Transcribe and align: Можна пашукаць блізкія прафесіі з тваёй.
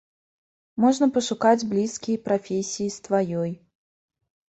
Можна 0.85 1.09
пашукаць 1.19 1.67
блізкія 1.75 2.25
прафесіі 2.31 2.93
з 2.99 3.09
тваёй. 3.09 3.51